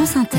[0.00, 0.38] France Inter.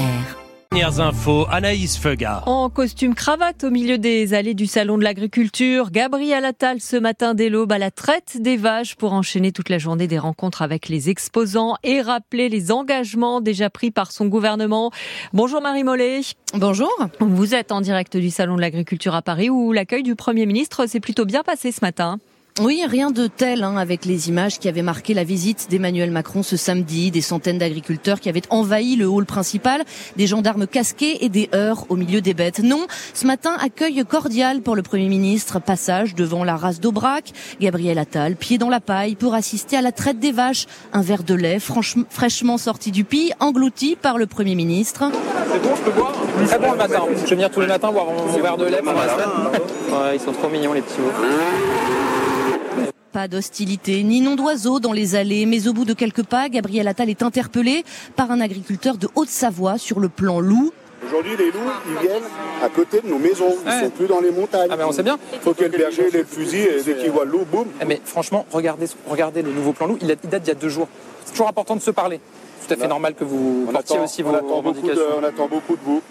[0.72, 2.42] Dernières infos, Anaïs Feuga.
[2.48, 7.36] En costume cravate au milieu des allées du salon de l'agriculture, Gabriel Attal ce matin
[7.36, 10.90] dès l'aube à la traite des vaches pour enchaîner toute la journée des rencontres avec
[10.90, 14.90] les exposants et rappeler les engagements déjà pris par son gouvernement.
[15.32, 16.22] Bonjour Marie Mollet.
[16.56, 16.92] Bonjour.
[17.20, 20.88] Vous êtes en direct du salon de l'agriculture à Paris où l'accueil du Premier ministre
[20.88, 22.18] s'est plutôt bien passé ce matin.
[22.60, 26.44] Oui, rien de tel hein, avec les images qui avaient marqué la visite d'Emmanuel Macron
[26.44, 29.84] ce samedi, des centaines d'agriculteurs qui avaient envahi le hall principal,
[30.18, 32.60] des gendarmes casqués et des heurts au milieu des bêtes.
[32.60, 37.98] Non, ce matin, accueil cordial pour le Premier ministre, passage devant la race d'Aubrac, Gabriel
[37.98, 41.36] Attal, pied dans la paille pour assister à la traite des vaches, un verre de
[41.36, 45.06] lait fraîchement sorti du pis, englouti par le Premier ministre.
[45.10, 46.14] C'est bon, je peux boire?
[46.46, 47.04] Très bon le matin.
[47.16, 49.30] Je vais venir tous les matins boire mon verre de lait pendant la semaine.
[49.90, 51.12] Ouais, ils sont trop mignons les petits veaux.
[53.12, 56.88] Pas d'hostilité ni nom d'oiseau dans les allées, mais au bout de quelques pas, Gabriel
[56.88, 57.84] Attal est interpellé
[58.16, 60.72] par un agriculteur de Haute-Savoie sur le plan loup.
[61.06, 62.24] Aujourd'hui, les loups, ils viennent
[62.64, 63.54] à côté de nos maisons.
[63.66, 64.70] Ils ne sont plus dans les montagnes.
[64.72, 65.18] Ah, mais on sait bien.
[65.34, 67.68] Il faut que le berger ait le fusil et dès qu'il voit le loup, boum.
[67.82, 69.98] Eh, mais franchement, regardez, regardez le nouveau plan loup.
[70.02, 70.88] Il, date d'il y a deux jours.
[71.26, 72.22] C'est toujours important de se parler.
[72.66, 75.02] Tout à fait normal que vous portiez aussi vos, on revendications.
[75.20, 76.02] on attend beaucoup de vous.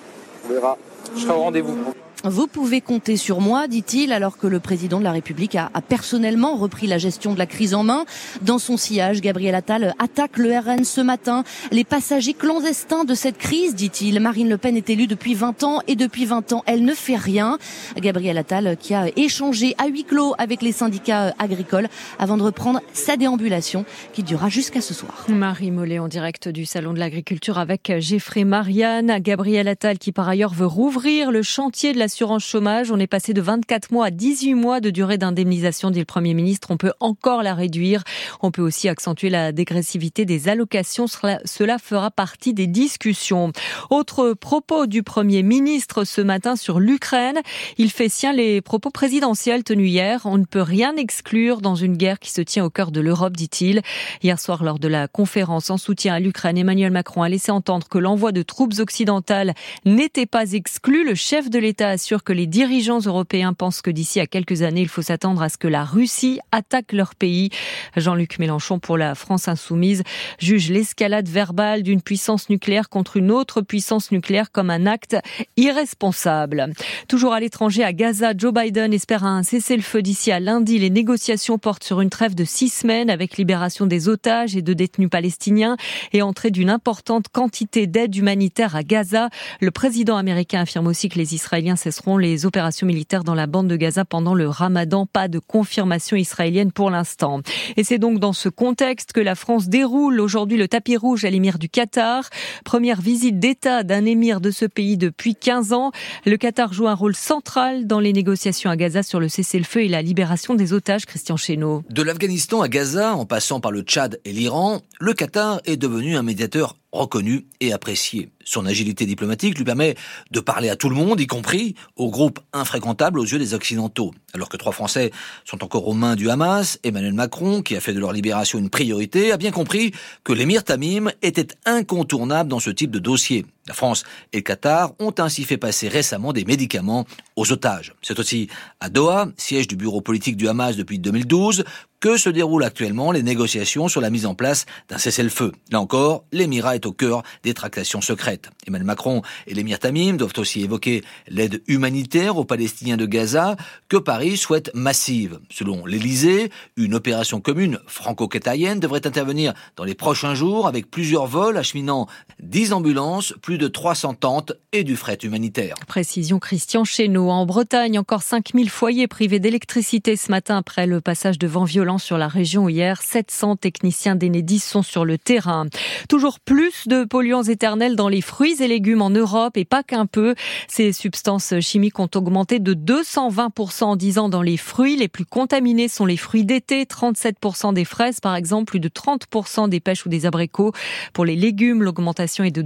[0.45, 0.77] On verra.
[1.17, 1.79] Je serai au rendez-vous.
[2.25, 6.55] Vous pouvez compter sur moi, dit-il, alors que le président de la République a, personnellement
[6.57, 8.05] repris la gestion de la crise en main.
[8.43, 11.45] Dans son sillage, Gabriel Attal attaque le RN ce matin.
[11.71, 14.21] Les passagers clandestins de cette crise, dit-il.
[14.21, 17.17] Marine Le Pen est élue depuis 20 ans et depuis 20 ans, elle ne fait
[17.17, 17.57] rien.
[17.97, 22.83] Gabriel Attal qui a échangé à huis clos avec les syndicats agricoles avant de reprendre
[22.93, 25.25] sa déambulation qui durera jusqu'à ce soir.
[25.29, 29.21] Marie Mollet en direct du Salon de l'Agriculture avec Geoffrey Marianne.
[29.21, 32.91] Gabriel Attal qui par ailleurs veut rouvrir le chantier de la l'assurance chômage.
[32.91, 36.35] On est passé de 24 mois à 18 mois de durée d'indemnisation, dit le Premier
[36.35, 36.73] ministre.
[36.73, 38.03] On peut encore la réduire.
[38.43, 41.07] On peut aussi accentuer la dégressivité des allocations.
[41.07, 43.53] Cela fera partie des discussions.
[43.91, 47.39] Autre propos du Premier ministre ce matin sur l'Ukraine.
[47.79, 50.23] Il fait sien les propos présidentiels tenus hier.
[50.25, 53.37] On ne peut rien exclure dans une guerre qui se tient au cœur de l'Europe,
[53.37, 53.83] dit-il.
[54.25, 57.87] Hier soir, lors de la conférence en soutien à l'Ukraine, Emmanuel Macron a laissé entendre
[57.87, 59.55] que l'envoi de troupes occidentales
[59.85, 61.07] n'était pas exclu.
[61.07, 64.81] Le chef de l'État assure que les dirigeants européens pensent que d'ici à quelques années,
[64.81, 67.51] il faut s'attendre à ce que la Russie attaque leur pays.
[67.95, 70.03] Jean-Luc Mélenchon pour la France insoumise
[70.39, 75.15] juge l'escalade verbale d'une puissance nucléaire contre une autre puissance nucléaire comme un acte
[75.59, 76.73] irresponsable.
[77.07, 80.79] Toujours à l'étranger, à Gaza, Joe Biden espère un cessez-le-feu d'ici à lundi.
[80.79, 84.73] Les négociations portent sur une trêve de six semaines avec libération des otages et de
[84.73, 85.77] détenus palestiniens
[86.15, 89.29] et entrée d'une importante quantité d'aide humanitaire à Gaza.
[89.61, 93.67] Le président américain affirme aussi que les Israéliens cesseront les opérations militaires dans la bande
[93.67, 95.07] de Gaza pendant le ramadan.
[95.07, 97.41] Pas de confirmation israélienne pour l'instant.
[97.77, 101.31] Et c'est donc dans ce contexte que la France déroule aujourd'hui le tapis rouge à
[101.31, 102.29] l'émir du Qatar.
[102.65, 105.91] Première visite d'État d'un émir de ce pays depuis 15 ans.
[106.27, 109.89] Le Qatar joue un rôle central dans les négociations à Gaza sur le cessez-le-feu et
[109.89, 111.83] la libération des otages, Christian Chesneau.
[111.91, 116.17] De l'Afghanistan à Gaza, en passant par le Tchad et l'Iran, le Qatar est devenu
[116.17, 118.31] un médiateur reconnu et apprécié.
[118.45, 119.95] Son agilité diplomatique lui permet
[120.31, 124.13] de parler à tout le monde, y compris aux groupes infréquentables aux yeux des Occidentaux.
[124.35, 125.13] Alors que trois Français
[125.45, 128.71] sont encore aux mains du Hamas, Emmanuel Macron, qui a fait de leur libération une
[128.71, 129.93] priorité, a bien compris
[130.25, 133.47] que l'émir Tamim était incontournable dans ce type de dossier.
[133.71, 137.07] La France et le Qatar ont ainsi fait passer récemment des médicaments
[137.37, 137.95] aux otages.
[138.03, 138.49] C'est aussi
[138.81, 141.63] à Doha, siège du bureau politique du Hamas depuis 2012,
[142.01, 145.53] que se déroulent actuellement les négociations sur la mise en place d'un cessez-le-feu.
[145.71, 148.51] Là encore, l'émirat est au cœur des tractations secrètes.
[148.67, 153.57] Emmanuel Macron et l'émir Tamim doivent aussi évoquer l'aide humanitaire aux Palestiniens de Gaza
[153.89, 155.41] que Paris souhaite massive.
[155.51, 161.59] Selon l'Elysée, une opération commune franco-qatarienne devrait intervenir dans les prochains jours avec plusieurs vols
[161.59, 162.07] acheminant
[162.41, 165.75] 10 ambulances, plus de 300 tentes et du fret humanitaire.
[165.87, 167.29] Précision Christian Chesneau.
[167.29, 171.99] En Bretagne, encore 5000 foyers privés d'électricité ce matin après le passage de vent violent
[171.99, 173.03] sur la région hier.
[173.03, 175.67] 700 techniciens d'Enedis sont sur le terrain.
[176.09, 180.07] Toujours plus de polluants éternels dans les fruits et légumes en Europe et pas qu'un
[180.07, 180.35] peu.
[180.67, 184.97] Ces substances chimiques ont augmenté de 220% en 10 ans dans les fruits.
[184.97, 189.69] Les plus contaminés sont les fruits d'été, 37% des fraises par exemple, plus de 30%
[189.69, 190.73] des pêches ou des abricots.
[191.13, 192.63] Pour les légumes, l'augmentation est de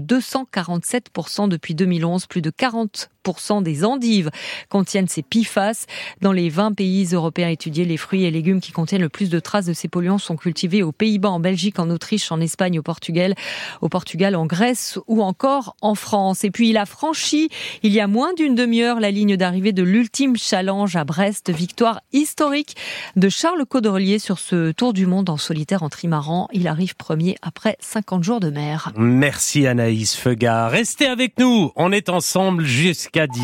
[0.79, 4.31] 247% depuis 2011, plus de 40 30% des endives
[4.69, 5.87] contiennent ces PFAS.
[6.21, 9.41] Dans les 20 pays européens étudiés, les fruits et légumes qui contiennent le plus de
[9.41, 12.83] traces de ces polluants sont cultivés aux Pays-Bas, en Belgique, en Autriche, en Espagne, au
[12.83, 13.35] Portugal,
[13.81, 16.45] au Portugal, en Grèce ou encore en France.
[16.45, 17.49] Et puis il a franchi
[17.83, 22.01] il y a moins d'une demi-heure la ligne d'arrivée de l'ultime challenge à Brest, victoire
[22.13, 22.77] historique
[23.17, 26.49] de Charles Caudrelier sur ce Tour du monde en solitaire en trimaran.
[26.53, 28.93] Il arrive premier après 50 jours de mer.
[28.97, 30.69] Merci Anaïs Feuga.
[30.69, 31.71] Restez avec nous.
[31.77, 32.65] On est ensemble
[33.15, 33.41] jusqu'à 10